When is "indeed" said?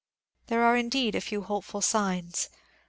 0.75-1.13